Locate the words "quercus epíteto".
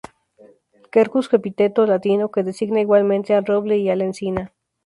0.91-1.81